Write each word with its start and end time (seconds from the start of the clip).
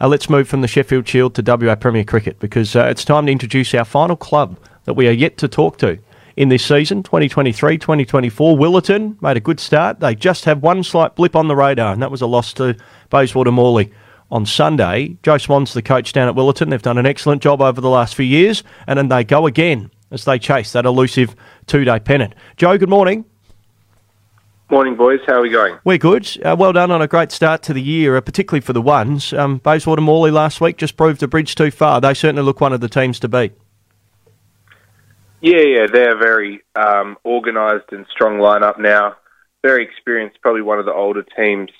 Uh, 0.00 0.08
let's 0.08 0.28
move 0.28 0.48
from 0.48 0.60
the 0.60 0.66
Sheffield 0.66 1.06
Shield 1.06 1.36
to 1.36 1.42
WA 1.46 1.76
Premier 1.76 2.02
Cricket 2.02 2.40
because 2.40 2.74
uh, 2.74 2.86
it's 2.86 3.04
time 3.04 3.26
to 3.26 3.32
introduce 3.32 3.72
our 3.74 3.84
final 3.84 4.16
club 4.16 4.58
that 4.86 4.94
we 4.94 5.06
are 5.06 5.12
yet 5.12 5.38
to 5.38 5.46
talk 5.46 5.78
to 5.78 5.96
in 6.36 6.48
this 6.48 6.64
season, 6.64 7.04
2023 7.04 7.78
2024. 7.78 8.56
Willetton 8.56 9.16
made 9.22 9.36
a 9.36 9.40
good 9.40 9.60
start. 9.60 10.00
They 10.00 10.16
just 10.16 10.46
have 10.46 10.64
one 10.64 10.82
slight 10.82 11.14
blip 11.14 11.36
on 11.36 11.46
the 11.46 11.54
radar, 11.54 11.92
and 11.92 12.02
that 12.02 12.10
was 12.10 12.22
a 12.22 12.26
loss 12.26 12.52
to 12.54 12.76
Bayswater 13.08 13.52
Morley 13.52 13.92
on 14.32 14.44
Sunday. 14.46 15.16
Joe 15.22 15.38
Swan's 15.38 15.74
the 15.74 15.82
coach 15.82 16.12
down 16.12 16.26
at 16.28 16.34
Willetton. 16.34 16.70
They've 16.70 16.82
done 16.82 16.98
an 16.98 17.06
excellent 17.06 17.40
job 17.40 17.62
over 17.62 17.80
the 17.80 17.88
last 17.88 18.16
few 18.16 18.26
years, 18.26 18.64
and 18.88 18.98
then 18.98 19.06
they 19.06 19.22
go 19.22 19.46
again 19.46 19.92
as 20.10 20.24
they 20.24 20.40
chase 20.40 20.72
that 20.72 20.86
elusive 20.86 21.36
two 21.68 21.84
day 21.84 22.00
pennant. 22.00 22.34
Joe, 22.56 22.76
good 22.78 22.90
morning. 22.90 23.26
Morning, 24.70 24.96
boys. 24.96 25.20
How 25.26 25.34
are 25.34 25.42
we 25.42 25.50
going? 25.50 25.78
We're 25.84 25.98
good. 25.98 26.26
Uh, 26.42 26.56
well 26.58 26.72
done 26.72 26.90
on 26.90 27.02
a 27.02 27.06
great 27.06 27.30
start 27.30 27.62
to 27.64 27.74
the 27.74 27.82
year, 27.82 28.16
uh, 28.16 28.22
particularly 28.22 28.62
for 28.62 28.72
the 28.72 28.80
ones. 28.80 29.34
Um, 29.34 29.58
Bayswater 29.58 30.00
Morley 30.00 30.30
last 30.30 30.58
week 30.58 30.78
just 30.78 30.96
proved 30.96 31.22
a 31.22 31.28
bridge 31.28 31.54
too 31.54 31.70
far. 31.70 32.00
They 32.00 32.14
certainly 32.14 32.42
look 32.42 32.62
one 32.62 32.72
of 32.72 32.80
the 32.80 32.88
teams 32.88 33.20
to 33.20 33.28
beat. 33.28 33.52
Yeah, 35.42 35.60
yeah, 35.60 35.86
they're 35.92 36.18
very 36.18 36.62
um, 36.74 37.18
organised 37.26 37.92
and 37.92 38.06
strong 38.10 38.38
lineup 38.38 38.80
now. 38.80 39.16
Very 39.62 39.84
experienced, 39.84 40.40
probably 40.40 40.62
one 40.62 40.78
of 40.78 40.86
the 40.86 40.94
older 40.94 41.24
teams 41.36 41.70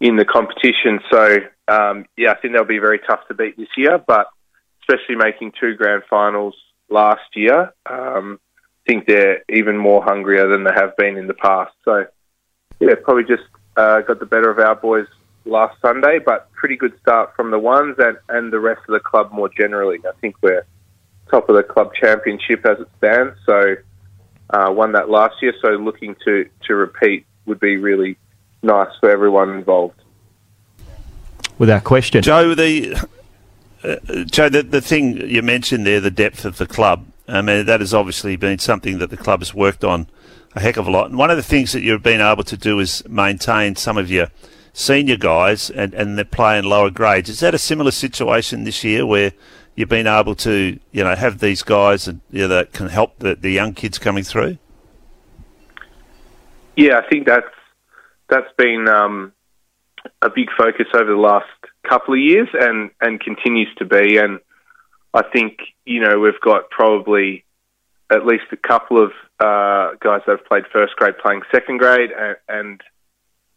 in 0.00 0.16
the 0.16 0.24
competition. 0.24 0.98
So, 1.12 1.36
um, 1.68 2.06
yeah, 2.16 2.32
I 2.32 2.34
think 2.40 2.52
they'll 2.52 2.64
be 2.64 2.80
very 2.80 2.98
tough 2.98 3.20
to 3.28 3.34
beat 3.34 3.56
this 3.56 3.68
year, 3.76 4.02
but 4.04 4.26
especially 4.82 5.14
making 5.14 5.52
two 5.60 5.76
grand 5.76 6.02
finals 6.10 6.56
last 6.90 7.36
year. 7.36 7.72
Um, 7.88 8.40
think 8.88 9.06
they're 9.06 9.44
even 9.50 9.76
more 9.76 10.02
hungrier 10.02 10.48
than 10.48 10.64
they 10.64 10.72
have 10.74 10.96
been 10.96 11.18
in 11.18 11.26
the 11.26 11.34
past. 11.34 11.72
So, 11.84 12.06
yeah, 12.80 12.94
probably 13.04 13.24
just 13.24 13.44
uh, 13.76 14.00
got 14.00 14.18
the 14.18 14.26
better 14.26 14.50
of 14.50 14.58
our 14.58 14.74
boys 14.74 15.06
last 15.44 15.78
Sunday, 15.82 16.18
but 16.18 16.50
pretty 16.52 16.76
good 16.76 16.98
start 17.00 17.36
from 17.36 17.50
the 17.50 17.58
ones 17.58 17.96
and, 17.98 18.16
and 18.30 18.50
the 18.50 18.58
rest 18.58 18.80
of 18.88 18.94
the 18.94 19.00
club 19.00 19.30
more 19.30 19.50
generally. 19.50 19.98
I 20.08 20.12
think 20.20 20.36
we're 20.40 20.64
top 21.30 21.50
of 21.50 21.56
the 21.56 21.62
club 21.62 21.92
championship 21.94 22.64
as 22.64 22.80
it 22.80 22.88
stands, 22.96 23.36
so 23.44 23.76
uh, 24.50 24.72
won 24.72 24.92
that 24.92 25.10
last 25.10 25.34
year. 25.42 25.52
So 25.60 25.68
looking 25.72 26.16
to, 26.24 26.48
to 26.66 26.74
repeat 26.74 27.26
would 27.44 27.60
be 27.60 27.76
really 27.76 28.16
nice 28.62 28.88
for 29.00 29.10
everyone 29.10 29.50
involved. 29.50 30.00
Without 31.58 31.84
question, 31.84 32.22
Joe. 32.22 32.54
The 32.54 33.06
uh, 33.84 33.96
Joe, 34.24 34.48
the, 34.48 34.62
the 34.62 34.80
thing 34.80 35.28
you 35.28 35.42
mentioned 35.42 35.86
there, 35.86 36.00
the 36.00 36.10
depth 36.10 36.46
of 36.46 36.56
the 36.56 36.66
club. 36.66 37.04
I 37.28 37.42
mean, 37.42 37.66
that 37.66 37.80
has 37.80 37.92
obviously 37.92 38.36
been 38.36 38.58
something 38.58 38.98
that 38.98 39.10
the 39.10 39.16
club 39.16 39.40
has 39.40 39.52
worked 39.54 39.84
on 39.84 40.08
a 40.56 40.60
heck 40.60 40.76
of 40.76 40.86
a 40.86 40.90
lot. 40.90 41.10
And 41.10 41.18
one 41.18 41.30
of 41.30 41.36
the 41.36 41.42
things 41.42 41.72
that 41.72 41.82
you've 41.82 42.02
been 42.02 42.20
able 42.20 42.44
to 42.44 42.56
do 42.56 42.80
is 42.80 43.06
maintain 43.08 43.76
some 43.76 43.98
of 43.98 44.10
your 44.10 44.28
senior 44.72 45.16
guys 45.16 45.70
and, 45.70 45.92
and 45.94 46.16
they're 46.16 46.24
playing 46.24 46.64
lower 46.64 46.90
grades. 46.90 47.28
Is 47.28 47.40
that 47.40 47.54
a 47.54 47.58
similar 47.58 47.90
situation 47.90 48.64
this 48.64 48.82
year 48.82 49.04
where 49.04 49.32
you've 49.74 49.88
been 49.88 50.06
able 50.06 50.34
to, 50.36 50.78
you 50.90 51.04
know, 51.04 51.14
have 51.14 51.40
these 51.40 51.62
guys 51.62 52.06
that, 52.06 52.16
you 52.30 52.42
know, 52.42 52.48
that 52.48 52.72
can 52.72 52.88
help 52.88 53.18
the, 53.18 53.34
the 53.34 53.50
young 53.50 53.74
kids 53.74 53.98
coming 53.98 54.24
through? 54.24 54.58
Yeah, 56.76 56.98
I 56.98 57.08
think 57.08 57.26
that's 57.26 57.46
that's 58.28 58.52
been 58.56 58.86
um, 58.88 59.32
a 60.22 60.30
big 60.30 60.48
focus 60.56 60.86
over 60.94 61.10
the 61.10 61.18
last 61.18 61.46
couple 61.88 62.14
of 62.14 62.20
years 62.20 62.48
and, 62.52 62.90
and 63.00 63.20
continues 63.20 63.68
to 63.78 63.84
be. 63.84 64.18
And 64.18 64.38
I 65.18 65.22
think, 65.32 65.58
you 65.84 66.00
know, 66.00 66.20
we've 66.20 66.40
got 66.40 66.70
probably 66.70 67.44
at 68.08 68.24
least 68.24 68.44
a 68.52 68.56
couple 68.56 69.02
of 69.02 69.10
uh, 69.40 69.96
guys 70.00 70.22
that 70.26 70.38
have 70.38 70.46
played 70.46 70.62
first 70.72 70.94
grade 70.94 71.18
playing 71.18 71.42
second 71.52 71.78
grade, 71.78 72.10
and, 72.12 72.36
and, 72.48 72.80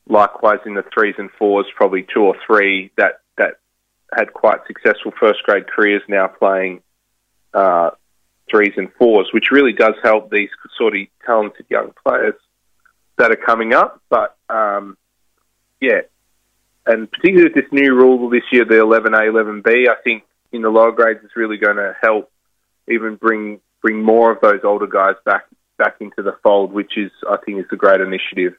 likewise 0.07 0.57
in 0.65 0.73
the 0.73 0.83
threes 0.91 1.13
and 1.19 1.29
fours, 1.37 1.67
probably 1.75 2.05
two 2.11 2.23
or 2.23 2.35
three 2.45 2.91
that 2.97 3.21
that 3.37 3.59
had 4.11 4.33
quite 4.33 4.59
successful 4.65 5.13
first 5.17 5.43
grade 5.43 5.67
careers 5.67 6.01
now 6.09 6.27
playing 6.27 6.81
uh, 7.53 7.91
threes 8.49 8.73
and 8.77 8.91
fours, 8.97 9.29
which 9.31 9.51
really 9.51 9.73
does 9.73 9.93
help 10.03 10.31
these 10.31 10.49
sort 10.75 10.97
of 10.97 11.01
talented 11.23 11.67
young 11.69 11.93
players 12.03 12.33
that 13.19 13.31
are 13.31 13.37
coming 13.37 13.73
up. 13.73 14.01
But 14.09 14.35
um, 14.49 14.97
yeah, 15.79 16.01
and 16.87 17.09
particularly 17.09 17.53
with 17.53 17.55
this 17.63 17.71
new 17.71 17.93
rule 17.93 18.27
this 18.29 18.43
year, 18.51 18.65
the 18.65 18.75
11A, 18.75 19.31
11B, 19.31 19.87
I 19.87 20.01
think 20.03 20.23
in 20.51 20.61
the 20.61 20.69
lower 20.69 20.91
grades 20.91 21.23
is 21.23 21.31
really 21.35 21.57
going 21.57 21.77
to 21.77 21.95
help 22.01 22.31
even 22.89 23.15
bring 23.15 23.59
bring 23.81 24.03
more 24.03 24.31
of 24.31 24.39
those 24.41 24.59
older 24.63 24.87
guys 24.87 25.15
back 25.25 25.45
back 25.77 25.95
into 25.99 26.21
the 26.21 26.35
fold, 26.43 26.71
which 26.71 26.97
is 26.97 27.11
I 27.29 27.37
think 27.43 27.59
is 27.59 27.65
a 27.71 27.75
great 27.75 28.01
initiative. 28.01 28.53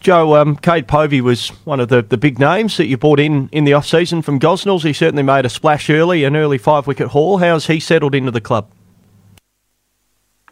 Joe, 0.00 0.36
um, 0.36 0.56
Cade 0.56 0.86
Povey 0.86 1.20
was 1.20 1.48
one 1.64 1.80
of 1.80 1.88
the, 1.88 2.02
the 2.02 2.18
big 2.18 2.38
names 2.38 2.76
that 2.76 2.86
you 2.86 2.96
brought 2.96 3.18
in 3.18 3.48
in 3.50 3.64
the 3.64 3.72
off 3.72 3.86
season 3.86 4.22
from 4.22 4.38
Gosnells. 4.38 4.84
He 4.84 4.92
certainly 4.92 5.22
made 5.22 5.46
a 5.46 5.48
splash 5.48 5.88
early, 5.88 6.22
an 6.24 6.36
early 6.36 6.58
five 6.58 6.86
wicket 6.86 7.08
haul. 7.08 7.38
How's 7.38 7.66
he 7.66 7.80
settled 7.80 8.14
into 8.14 8.30
the 8.30 8.40
club? 8.40 8.70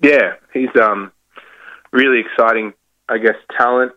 Yeah, 0.02 0.34
he's 0.52 0.74
um, 0.80 1.12
really 1.92 2.20
exciting. 2.20 2.72
I 3.08 3.18
guess 3.18 3.36
talent, 3.56 3.92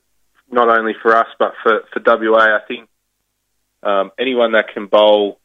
not 0.52 0.70
only 0.70 0.94
for 1.02 1.16
us 1.16 1.28
but 1.40 1.54
for 1.64 1.82
for 1.94 2.02
WA. 2.06 2.56
I 2.56 2.60
think 2.68 2.90
um, 3.84 4.12
anyone 4.20 4.52
that 4.52 4.74
can 4.74 4.88
bowl 4.88 5.40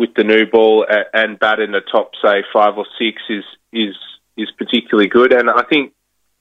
with 0.00 0.14
the 0.16 0.24
new 0.24 0.46
ball 0.46 0.86
and 1.12 1.38
bat 1.38 1.60
in 1.60 1.72
the 1.72 1.82
top, 1.82 2.12
say 2.24 2.42
five 2.54 2.78
or 2.78 2.86
six, 2.98 3.20
is 3.28 3.44
is 3.70 3.94
is 4.34 4.50
particularly 4.56 5.08
good. 5.08 5.30
And 5.30 5.50
I 5.50 5.62
think, 5.68 5.92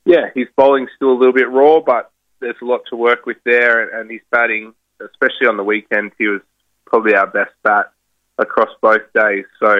yeah, 0.05 0.29
his 0.33 0.47
bowling's 0.55 0.89
still 0.95 1.11
a 1.11 1.19
little 1.19 1.33
bit 1.33 1.49
raw, 1.49 1.81
but 1.81 2.09
there's 2.39 2.55
a 2.61 2.65
lot 2.65 2.83
to 2.89 2.95
work 2.95 3.25
with 3.25 3.35
there. 3.43 3.99
And, 3.99 4.09
his 4.09 4.21
batting, 4.31 4.73
especially 5.01 5.47
on 5.47 5.57
the 5.57 5.63
weekend, 5.63 6.13
he 6.17 6.27
was 6.27 6.39
probably 6.85 7.15
our 7.15 7.27
best 7.27 7.51
bat 7.61 7.91
across 8.37 8.69
both 8.81 9.11
days. 9.13 9.43
So, 9.59 9.75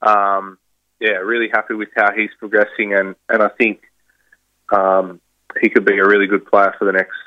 um, 0.00 0.56
yeah, 0.98 1.18
really 1.32 1.50
happy 1.52 1.74
with 1.74 1.90
how 1.94 2.10
he's 2.12 2.30
progressing, 2.38 2.94
and 2.94 3.14
and 3.28 3.42
I 3.42 3.48
think 3.48 3.82
um, 4.72 5.20
he 5.60 5.68
could 5.68 5.84
be 5.84 5.98
a 5.98 6.06
really 6.06 6.26
good 6.26 6.46
player 6.46 6.74
for 6.78 6.86
the 6.86 6.92
next 6.92 7.18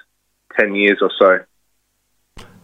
ten 0.60 0.74
years 0.74 0.98
or 1.04 1.12
so. 1.20 1.46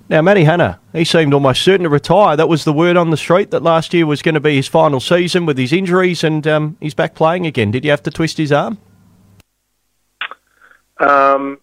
Now, 0.09 0.21
Matty 0.21 0.43
Hannah, 0.43 0.79
he 0.91 1.05
seemed 1.05 1.33
almost 1.33 1.61
certain 1.61 1.83
to 1.83 1.89
retire. 1.89 2.35
That 2.35 2.49
was 2.49 2.65
the 2.65 2.73
word 2.73 2.97
on 2.97 3.09
the 3.09 3.17
street 3.17 3.51
that 3.51 3.63
last 3.63 3.93
year 3.93 4.05
was 4.05 4.21
going 4.21 4.35
to 4.35 4.41
be 4.41 4.55
his 4.55 4.67
final 4.67 4.99
season 4.99 5.45
with 5.45 5.57
his 5.57 5.71
injuries, 5.71 6.23
and 6.23 6.45
um, 6.45 6.77
he's 6.81 6.93
back 6.93 7.15
playing 7.15 7.45
again. 7.45 7.71
Did 7.71 7.85
you 7.85 7.91
have 7.91 8.03
to 8.03 8.11
twist 8.11 8.37
his 8.37 8.51
arm? 8.51 8.77
Um, 10.99 11.59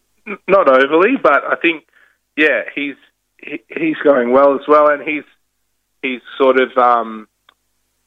not 0.48 0.68
overly, 0.68 1.16
but 1.22 1.44
I 1.44 1.56
think, 1.56 1.84
yeah, 2.36 2.62
he's 2.74 2.96
he, 3.38 3.62
he's 3.68 3.96
going 4.02 4.32
well 4.32 4.54
as 4.54 4.66
well, 4.66 4.88
and 4.88 5.02
he's 5.02 5.24
he's 6.02 6.20
sort 6.38 6.58
of 6.60 6.76
um, 6.76 7.28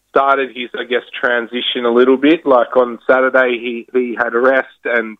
started 0.10 0.50
his, 0.56 0.70
I 0.78 0.84
guess, 0.84 1.04
transition 1.20 1.86
a 1.86 1.92
little 1.92 2.18
bit. 2.18 2.46
Like 2.46 2.76
on 2.76 3.00
Saturday, 3.08 3.60
he 3.60 3.88
he 3.94 4.16
had 4.18 4.34
a 4.34 4.40
rest, 4.40 4.68
and 4.84 5.18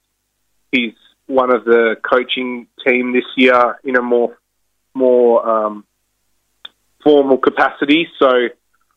he's 0.72 0.94
one 1.28 1.54
of 1.54 1.66
the 1.66 1.96
coaching 2.04 2.68
team 2.86 3.14
this 3.14 3.26
year 3.38 3.80
in 3.84 3.96
a 3.96 4.02
more 4.02 4.38
more 4.94 5.48
um, 5.48 5.86
formal 7.04 7.38
capacity. 7.38 8.08
So 8.20 8.50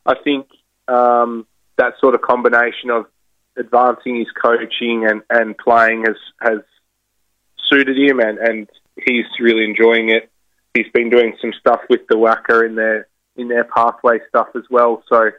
I 0.04 0.14
think 0.22 0.46
um, 0.88 1.46
that 1.76 1.94
sort 2.00 2.14
of 2.14 2.22
combination 2.22 2.90
of 2.90 3.06
advancing 3.56 4.16
his 4.18 4.28
coaching 4.40 5.06
and, 5.08 5.22
and 5.30 5.56
playing 5.56 6.04
has 6.06 6.16
has 6.40 6.60
suited 7.70 7.96
him, 7.98 8.20
and, 8.20 8.38
and 8.38 8.68
he's 8.96 9.24
really 9.40 9.64
enjoying 9.64 10.10
it. 10.10 10.30
He's 10.74 10.86
been 10.92 11.10
doing 11.10 11.36
some 11.40 11.52
stuff 11.58 11.80
with 11.88 12.06
the 12.08 12.16
WACA 12.16 12.66
in 12.66 12.74
their 12.74 13.08
in 13.36 13.48
their 13.48 13.64
pathway 13.64 14.18
stuff 14.28 14.48
as 14.54 14.64
well. 14.70 15.02
So 15.08 15.30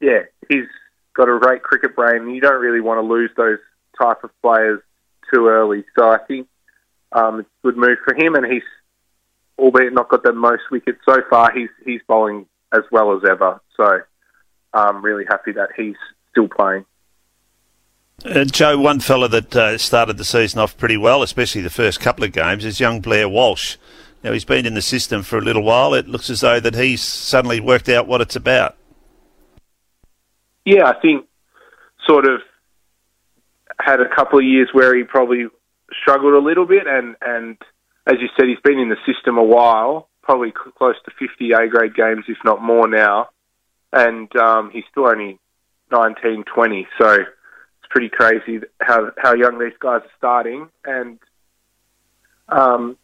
yeah, 0.00 0.20
he's 0.48 0.66
got 1.14 1.28
a 1.28 1.38
great 1.38 1.62
cricket 1.62 1.96
brain. 1.96 2.30
You 2.30 2.40
don't 2.40 2.60
really 2.60 2.80
want 2.80 2.98
to 2.98 3.06
lose 3.06 3.30
those 3.36 3.58
type 4.00 4.22
of 4.24 4.30
players 4.42 4.80
too 5.32 5.48
early. 5.48 5.84
So 5.98 6.08
I 6.08 6.18
think 6.18 6.48
um, 7.12 7.40
it's 7.40 7.48
a 7.62 7.66
good 7.66 7.76
move 7.76 7.98
for 8.04 8.14
him, 8.14 8.34
and 8.34 8.46
he's 8.50 8.62
albeit 9.60 9.92
not 9.92 10.08
got 10.08 10.22
the 10.22 10.32
most 10.32 10.62
wickets 10.70 10.98
so 11.04 11.18
far, 11.28 11.52
he's 11.52 11.68
he's 11.84 12.00
bowling 12.08 12.46
as 12.72 12.82
well 12.90 13.16
as 13.16 13.22
ever. 13.28 13.60
So 13.76 14.00
I'm 14.72 15.04
really 15.04 15.24
happy 15.28 15.52
that 15.52 15.70
he's 15.76 15.96
still 16.30 16.48
playing. 16.48 16.84
Uh, 18.24 18.44
Joe, 18.44 18.78
one 18.78 19.00
fella 19.00 19.28
that 19.28 19.56
uh, 19.56 19.78
started 19.78 20.18
the 20.18 20.24
season 20.24 20.60
off 20.60 20.76
pretty 20.76 20.96
well, 20.96 21.22
especially 21.22 21.62
the 21.62 21.70
first 21.70 22.00
couple 22.00 22.24
of 22.24 22.32
games, 22.32 22.64
is 22.64 22.78
young 22.78 23.00
Blair 23.00 23.28
Walsh. 23.28 23.76
Now 24.22 24.32
he's 24.32 24.44
been 24.44 24.66
in 24.66 24.74
the 24.74 24.82
system 24.82 25.22
for 25.22 25.38
a 25.38 25.40
little 25.40 25.62
while. 25.62 25.94
It 25.94 26.06
looks 26.06 26.28
as 26.28 26.40
though 26.40 26.60
that 26.60 26.74
he's 26.74 27.02
suddenly 27.02 27.60
worked 27.60 27.88
out 27.88 28.06
what 28.06 28.20
it's 28.20 28.36
about. 28.36 28.76
Yeah, 30.66 30.86
I 30.86 31.00
think 31.00 31.26
sort 32.06 32.26
of 32.26 32.40
had 33.78 34.00
a 34.00 34.14
couple 34.14 34.38
of 34.38 34.44
years 34.44 34.68
where 34.72 34.94
he 34.94 35.04
probably 35.04 35.46
struggled 36.02 36.34
a 36.34 36.38
little 36.38 36.66
bit, 36.66 36.86
and 36.86 37.16
and 37.22 37.56
as 38.06 38.16
you 38.20 38.28
said, 38.36 38.48
he's 38.48 38.60
been 38.62 38.78
in 38.78 38.88
the 38.88 38.96
system 39.06 39.38
a 39.38 39.44
while, 39.44 40.08
probably 40.22 40.52
close 40.52 40.96
to 41.04 41.10
50 41.18 41.52
A 41.52 41.68
grade 41.68 41.94
games, 41.94 42.24
if 42.28 42.38
not 42.44 42.62
more 42.62 42.88
now. 42.88 43.28
And 43.92 44.34
um, 44.36 44.70
he's 44.72 44.84
still 44.90 45.08
only 45.08 45.38
19, 45.90 46.44
20. 46.44 46.88
So 47.00 47.12
it's 47.12 47.88
pretty 47.90 48.08
crazy 48.08 48.60
how, 48.80 49.10
how 49.18 49.34
young 49.34 49.58
these 49.58 49.76
guys 49.80 50.02
are 50.02 50.16
starting. 50.16 50.68
And 50.84 51.18
um, 52.48 52.96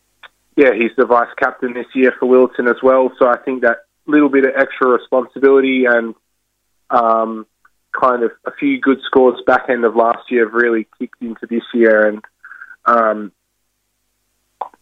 yeah, 0.57 0.71
he's 0.73 0.93
the 0.97 1.07
vice 1.07 1.33
captain 1.39 1.75
this 1.75 1.87
year 1.95 2.13
for 2.19 2.27
Willetton 2.27 2.69
as 2.69 2.83
well. 2.83 3.13
So 3.19 3.29
I 3.29 3.39
think 3.39 3.63
that 3.63 3.79
little 4.07 4.29
bit 4.29 4.45
of 4.45 4.53
extra 4.57 4.89
responsibility 4.89 5.85
and 5.87 6.15
um, 6.91 7.47
kind 7.99 8.23
of 8.23 8.31
a 8.47 8.53
few 8.53 8.81
good 8.81 8.99
scores 9.05 9.41
back 9.47 9.69
end 9.69 9.85
of 9.85 9.97
last 9.97 10.31
year 10.31 10.45
have 10.47 10.55
really 10.55 10.87
kicked 10.99 11.21
into 11.21 11.47
this 11.47 11.65
year. 11.75 12.07
And 12.07 12.25
um, 12.85 13.33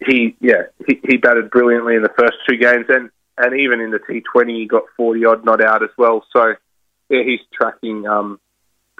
he, 0.05 0.37
yeah, 0.41 0.63
he, 0.87 1.01
he 1.09 1.17
batted 1.17 1.51
brilliantly 1.51 1.95
in 1.97 2.03
the 2.03 2.13
first 2.19 2.35
two 2.49 2.57
games, 2.57 2.87
and 2.89 3.11
and 3.37 3.59
even 3.59 3.81
in 3.81 3.91
the 3.91 3.99
T20, 3.99 4.49
he 4.49 4.67
got 4.67 4.85
forty 4.97 5.25
odd 5.25 5.45
not 5.45 5.63
out 5.63 5.83
as 5.83 5.91
well. 5.99 6.25
So 6.33 6.55
yeah, 7.09 7.23
he's 7.25 7.41
tracking 7.53 8.07
um, 8.07 8.39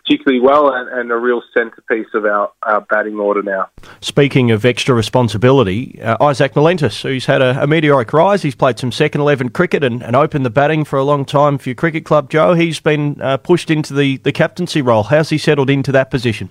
particularly 0.05 0.41
well 0.41 0.73
and, 0.73 0.89
and, 0.89 1.11
a 1.11 1.17
real 1.17 1.43
centrepiece 1.57 2.07
of 2.15 2.25
our, 2.25 2.53
our 2.63 2.83
batting 2.83 3.19
order 3.19 3.43
now. 3.43 3.69
Speaking 4.01 4.51
of 4.51 4.65
extra 4.65 4.95
responsibility, 4.95 6.01
uh, 6.03 6.23
Isaac 6.23 6.53
Melentis, 6.53 7.03
who's 7.03 7.27
had 7.27 7.41
a, 7.41 7.63
a, 7.63 7.67
meteoric 7.67 8.13
rise, 8.13 8.43
he's 8.43 8.55
played 8.55 8.79
some 8.79 8.93
second 8.93 9.23
11 9.23 9.51
cricket 9.51 9.83
and, 9.83 10.03
and, 10.03 10.15
opened 10.15 10.45
the 10.45 10.51
batting 10.51 10.85
for 10.85 10.99
a 10.99 11.05
long 11.05 11.25
time 11.25 11.57
for 11.57 11.71
your 11.71 11.75
cricket 11.75 12.05
club, 12.05 12.31
Joe. 12.31 12.55
He's 12.55 12.81
been 12.81 13.21
uh, 13.21 13.39
pushed 13.39 13.71
into 13.71 13.95
the, 13.95 14.19
the 14.19 14.33
captaincy 14.33 14.83
role. 14.83 15.05
How's 15.05 15.31
he 15.31 15.39
settled 15.39 15.71
into 15.71 15.91
that 15.93 16.11
position? 16.11 16.51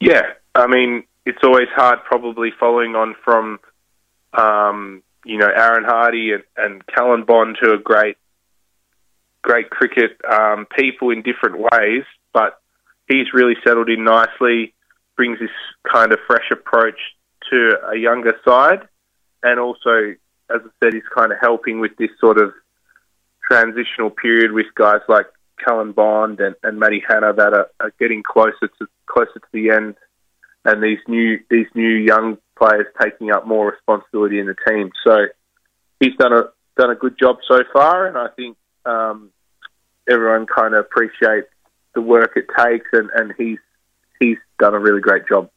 Yeah, 0.00 0.22
I 0.54 0.66
mean, 0.66 1.04
it's 1.30 1.44
always 1.44 1.68
hard 1.74 2.00
probably 2.04 2.50
following 2.58 2.96
on 2.96 3.14
from, 3.24 3.60
um, 4.32 5.02
you 5.24 5.38
know, 5.38 5.46
Aaron 5.46 5.84
Hardy 5.84 6.32
and, 6.32 6.42
and 6.56 6.86
Callan 6.86 7.24
Bond, 7.24 7.56
who 7.60 7.72
are 7.72 7.78
great 7.78 8.16
great 9.42 9.70
cricket 9.70 10.20
um, 10.30 10.66
people 10.76 11.10
in 11.10 11.22
different 11.22 11.56
ways, 11.58 12.04
but 12.34 12.60
he's 13.08 13.32
really 13.32 13.54
settled 13.64 13.88
in 13.88 14.04
nicely, 14.04 14.74
brings 15.16 15.38
this 15.38 15.48
kind 15.90 16.12
of 16.12 16.18
fresh 16.26 16.50
approach 16.50 16.98
to 17.48 17.70
a 17.90 17.96
younger 17.96 18.36
side, 18.44 18.86
and 19.42 19.58
also, 19.58 20.14
as 20.50 20.60
I 20.60 20.68
said, 20.82 20.92
he's 20.92 21.08
kind 21.14 21.32
of 21.32 21.38
helping 21.40 21.80
with 21.80 21.96
this 21.96 22.10
sort 22.20 22.38
of 22.38 22.52
transitional 23.48 24.10
period 24.10 24.52
with 24.52 24.66
guys 24.74 25.00
like 25.08 25.26
Callan 25.64 25.92
Bond 25.92 26.40
and, 26.40 26.54
and 26.62 26.78
Matty 26.78 27.02
Hannah 27.08 27.32
that 27.32 27.54
are, 27.54 27.70
are 27.80 27.92
getting 27.98 28.22
closer 28.22 28.68
to 28.78 28.86
closer 29.06 29.34
to 29.34 29.48
the 29.52 29.70
end, 29.70 29.94
and 30.64 30.82
these 30.82 30.98
new 31.08 31.38
these 31.50 31.66
new 31.74 31.88
young 31.88 32.38
players 32.58 32.86
taking 33.00 33.30
up 33.30 33.46
more 33.46 33.70
responsibility 33.70 34.38
in 34.38 34.46
the 34.46 34.56
team. 34.68 34.90
So 35.04 35.26
he's 35.98 36.16
done 36.18 36.32
a 36.32 36.44
done 36.76 36.90
a 36.90 36.94
good 36.94 37.18
job 37.18 37.38
so 37.48 37.62
far, 37.72 38.06
and 38.06 38.16
I 38.16 38.28
think 38.36 38.56
um, 38.84 39.30
everyone 40.08 40.46
kind 40.46 40.74
of 40.74 40.80
appreciates 40.80 41.48
the 41.94 42.00
work 42.00 42.32
it 42.36 42.46
takes, 42.58 42.86
and, 42.92 43.10
and 43.14 43.32
he's 43.36 43.58
he's 44.18 44.38
done 44.58 44.74
a 44.74 44.78
really 44.78 45.00
great 45.00 45.26
job. 45.28 45.50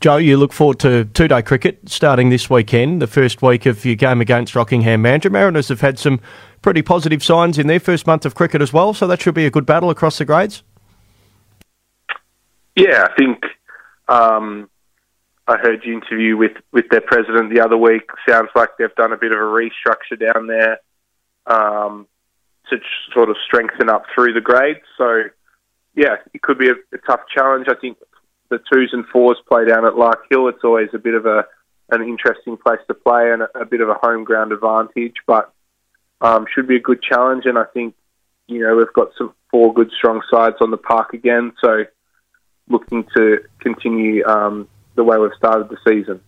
Joe, 0.00 0.16
you 0.16 0.36
look 0.36 0.52
forward 0.52 0.78
to 0.80 1.06
two 1.06 1.28
day 1.28 1.42
cricket 1.42 1.88
starting 1.88 2.28
this 2.28 2.50
weekend, 2.50 3.00
the 3.00 3.06
first 3.06 3.42
week 3.42 3.64
of 3.64 3.84
your 3.84 3.94
game 3.94 4.20
against 4.20 4.54
Rockingham 4.54 5.02
Mandurah. 5.02 5.32
Mariners 5.32 5.68
have 5.68 5.80
had 5.80 5.98
some 5.98 6.20
pretty 6.62 6.82
positive 6.82 7.22
signs 7.22 7.58
in 7.58 7.66
their 7.66 7.80
first 7.80 8.06
month 8.06 8.26
of 8.26 8.34
cricket 8.34 8.60
as 8.60 8.72
well, 8.72 8.92
so 8.92 9.06
that 9.06 9.22
should 9.22 9.34
be 9.34 9.46
a 9.46 9.50
good 9.50 9.66
battle 9.66 9.90
across 9.90 10.18
the 10.18 10.24
grades. 10.24 10.62
Yeah, 12.76 13.06
I 13.08 13.14
think 13.16 13.44
um, 14.08 14.68
I 15.46 15.56
heard 15.58 15.84
you 15.84 15.94
interview 15.94 16.36
with, 16.36 16.52
with 16.72 16.88
their 16.90 17.02
president 17.02 17.54
the 17.54 17.60
other 17.60 17.76
week. 17.76 18.08
Sounds 18.28 18.50
like 18.54 18.70
they've 18.78 18.94
done 18.94 19.12
a 19.12 19.16
bit 19.16 19.32
of 19.32 19.38
a 19.38 19.42
restructure 19.42 20.18
down 20.18 20.46
there. 20.46 20.78
Um, 21.46 22.06
to 22.70 22.78
sort 23.12 23.30
of 23.30 23.36
strengthen 23.46 23.88
up 23.88 24.04
through 24.14 24.32
the 24.32 24.40
grades. 24.40 24.80
So, 24.96 25.24
yeah, 25.94 26.16
it 26.32 26.42
could 26.42 26.58
be 26.58 26.68
a, 26.68 26.74
a 26.92 26.98
tough 27.06 27.20
challenge. 27.34 27.66
I 27.68 27.74
think 27.74 27.98
the 28.50 28.58
twos 28.72 28.90
and 28.92 29.06
fours 29.12 29.38
play 29.48 29.66
down 29.66 29.84
at 29.84 29.96
Lark 29.96 30.24
Hill. 30.30 30.48
It's 30.48 30.64
always 30.64 30.88
a 30.94 30.98
bit 30.98 31.14
of 31.14 31.26
a 31.26 31.44
an 31.90 32.00
interesting 32.00 32.56
place 32.56 32.80
to 32.88 32.94
play 32.94 33.30
and 33.30 33.42
a, 33.42 33.58
a 33.60 33.64
bit 33.66 33.82
of 33.82 33.90
a 33.90 33.94
home 33.94 34.24
ground 34.24 34.52
advantage, 34.52 35.16
but 35.26 35.52
um, 36.22 36.46
should 36.52 36.66
be 36.66 36.76
a 36.76 36.80
good 36.80 37.02
challenge. 37.02 37.44
And 37.44 37.58
I 37.58 37.64
think 37.64 37.94
you 38.46 38.60
know 38.60 38.76
we've 38.76 38.92
got 38.94 39.08
some 39.18 39.34
four 39.50 39.74
good 39.74 39.90
strong 39.96 40.22
sides 40.30 40.56
on 40.60 40.70
the 40.70 40.78
park 40.78 41.12
again, 41.12 41.52
so 41.62 41.84
looking 42.68 43.04
to 43.16 43.38
continue 43.60 44.24
um, 44.26 44.68
the 44.94 45.04
way 45.04 45.18
we've 45.18 45.34
started 45.36 45.68
the 45.68 45.76
season. 45.86 46.20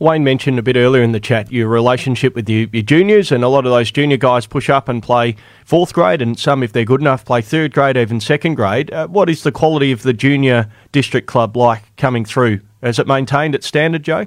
Wayne 0.00 0.24
mentioned 0.24 0.58
a 0.58 0.62
bit 0.62 0.76
earlier 0.76 1.02
in 1.02 1.12
the 1.12 1.20
chat 1.20 1.52
your 1.52 1.68
relationship 1.68 2.34
with 2.34 2.48
your, 2.48 2.68
your, 2.72 2.82
juniors, 2.82 3.30
and 3.30 3.44
a 3.44 3.48
lot 3.48 3.64
of 3.64 3.70
those 3.70 3.92
junior 3.92 4.16
guys 4.16 4.44
push 4.44 4.68
up 4.68 4.88
and 4.88 5.02
play 5.02 5.36
fourth 5.64 5.92
grade, 5.94 6.20
and 6.20 6.38
some, 6.38 6.62
if 6.62 6.72
they're 6.72 6.84
good 6.84 7.00
enough, 7.00 7.24
play 7.24 7.40
third 7.40 7.72
grade, 7.72 7.96
even 7.96 8.20
second 8.20 8.54
grade. 8.54 8.92
Uh, 8.92 9.06
what 9.06 9.30
is 9.30 9.44
the 9.44 9.52
quality 9.52 9.92
of 9.92 10.02
the 10.02 10.12
junior 10.12 10.68
district 10.90 11.28
club 11.28 11.56
like 11.56 11.82
coming 11.96 12.24
through? 12.24 12.60
Has 12.82 12.98
it 12.98 13.06
maintained 13.06 13.54
its 13.54 13.66
standard, 13.66 14.02
Joe? 14.02 14.26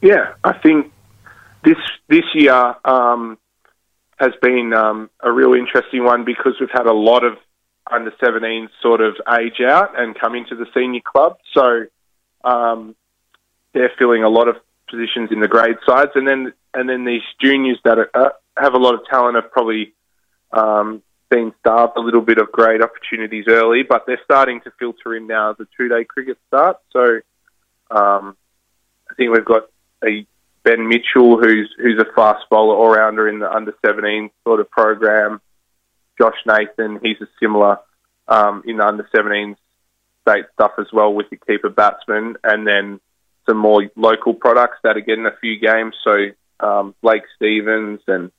Yeah, 0.00 0.34
I 0.44 0.52
think 0.52 0.92
this 1.64 1.78
this 2.08 2.24
year 2.34 2.76
um, 2.84 3.38
has 4.18 4.32
been 4.40 4.72
um, 4.72 5.10
a 5.20 5.32
real 5.32 5.54
interesting 5.54 6.04
one 6.04 6.24
because 6.24 6.54
we've 6.60 6.70
had 6.70 6.86
a 6.86 6.92
lot 6.92 7.24
of 7.24 7.38
under 7.90 8.10
17s 8.12 8.68
sort 8.82 9.00
of 9.00 9.16
age 9.38 9.60
out 9.60 9.98
and 10.00 10.18
come 10.18 10.34
into 10.34 10.56
the 10.56 10.66
senior 10.74 11.00
club. 11.04 11.38
So 11.52 11.86
um, 12.42 12.94
they're 13.72 13.92
filling 13.98 14.22
a 14.22 14.28
lot 14.28 14.48
of 14.48 14.56
positions 14.90 15.30
in 15.32 15.40
the 15.40 15.48
grade 15.48 15.76
sides, 15.86 16.12
and 16.14 16.26
then 16.26 16.52
and 16.72 16.88
then 16.88 17.04
these 17.04 17.22
juniors 17.40 17.78
that 17.84 17.98
are, 17.98 18.10
uh, 18.14 18.30
have 18.56 18.74
a 18.74 18.78
lot 18.78 18.94
of 18.94 19.00
talent 19.08 19.36
have 19.36 19.50
probably 19.50 19.94
um, 20.52 21.02
been 21.30 21.52
starved 21.60 21.96
a 21.96 22.00
little 22.00 22.20
bit 22.20 22.38
of 22.38 22.50
grade 22.52 22.82
opportunities 22.82 23.44
early, 23.48 23.82
but 23.82 24.04
they're 24.06 24.20
starting 24.24 24.60
to 24.62 24.72
filter 24.78 25.14
in 25.14 25.26
now 25.26 25.50
as 25.50 25.56
the 25.56 25.66
two 25.76 25.88
day 25.88 26.04
cricket 26.04 26.38
starts. 26.48 26.80
So 26.92 27.20
um, 27.90 28.36
I 29.10 29.14
think 29.16 29.32
we've 29.32 29.44
got 29.44 29.64
a 30.04 30.26
Ben 30.62 30.88
Mitchell 30.88 31.38
who's 31.38 31.72
who's 31.78 32.00
a 32.00 32.12
fast 32.14 32.44
bowler 32.50 32.74
all 32.74 32.94
rounder 32.94 33.28
in 33.28 33.38
the 33.38 33.50
under 33.50 33.74
17 33.84 34.30
sort 34.44 34.60
of 34.60 34.70
program. 34.70 35.40
Josh 36.18 36.36
Nathan, 36.46 37.00
he's 37.02 37.20
a 37.20 37.28
similar 37.40 37.78
um, 38.28 38.62
in 38.66 38.78
the 38.78 38.86
under 38.86 39.08
17s 39.14 39.56
state 40.22 40.44
stuff 40.54 40.72
as 40.78 40.86
well 40.92 41.12
with 41.12 41.28
the 41.30 41.36
keeper 41.36 41.68
batsman, 41.68 42.36
and 42.42 42.66
then 42.66 43.00
some 43.46 43.58
more 43.58 43.82
local 43.96 44.34
products 44.34 44.78
that 44.82 44.96
are 44.96 45.02
getting 45.02 45.26
a 45.26 45.36
few 45.40 45.58
games. 45.58 45.94
So 46.02 46.28
um, 46.60 46.94
Blake 47.02 47.24
Stevens 47.36 48.00
and 48.06 48.30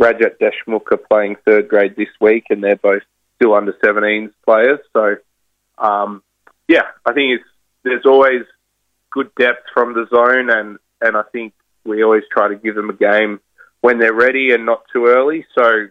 Rajat 0.00 0.38
Deshmukh 0.40 0.90
are 0.90 0.96
playing 0.96 1.36
third 1.44 1.68
grade 1.68 1.94
this 1.96 2.08
week, 2.20 2.44
and 2.50 2.62
they're 2.62 2.76
both 2.76 3.02
still 3.36 3.54
under 3.54 3.72
17s 3.72 4.32
players. 4.44 4.80
So 4.92 5.16
um, 5.78 6.22
yeah, 6.68 6.86
I 7.04 7.12
think 7.12 7.40
it's 7.40 7.48
there's 7.84 8.06
always 8.06 8.42
good 9.10 9.30
depth 9.38 9.66
from 9.74 9.94
the 9.94 10.06
zone, 10.12 10.50
and 10.50 10.78
and 11.00 11.16
I 11.16 11.22
think 11.32 11.52
we 11.84 12.02
always 12.02 12.24
try 12.32 12.48
to 12.48 12.56
give 12.56 12.74
them 12.74 12.90
a 12.90 12.94
game 12.94 13.40
when 13.80 13.98
they're 13.98 14.12
ready 14.12 14.52
and 14.52 14.64
not 14.64 14.84
too 14.92 15.06
early. 15.06 15.44
So 15.54 15.88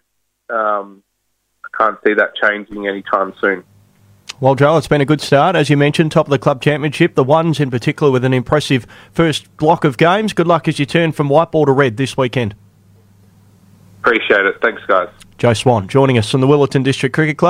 um, 0.50 1.04
can't 1.82 1.98
see 2.06 2.14
that 2.14 2.36
changing 2.36 2.88
anytime 2.88 3.34
soon. 3.42 3.64
Well, 4.40 4.56
Joe, 4.56 4.78
it's 4.78 4.88
been 4.88 5.02
a 5.02 5.06
good 5.06 5.22
start. 5.22 5.56
As 5.56 5.70
you 5.70 5.78
mentioned, 5.78 6.12
top 6.12 6.26
of 6.26 6.32
the 6.32 6.40
club 6.40 6.62
championship, 6.62 7.16
the 7.16 7.24
ones 7.24 7.60
in 7.60 7.70
particular 7.70 8.12
with 8.12 8.26
an 8.26 8.34
impressive 8.34 8.88
first 9.12 9.56
block 9.58 9.84
of 9.84 9.98
games. 9.98 10.34
Good 10.34 10.48
luck 10.48 10.68
as 10.68 10.80
you 10.80 10.86
turn 10.86 11.12
from 11.12 11.30
white 11.30 11.52
ball 11.52 11.66
to 11.66 11.72
red 11.72 11.98
this 11.98 12.18
weekend. 12.18 12.56
Appreciate 14.00 14.46
it. 14.46 14.56
Thanks, 14.62 14.82
guys. 14.88 15.10
Joe 15.38 15.54
Swan 15.54 15.88
joining 15.88 16.18
us 16.18 16.30
from 16.30 16.42
the 16.42 16.48
Willetton 16.48 16.84
District 16.84 17.14
Cricket 17.14 17.38
Club. 17.38 17.50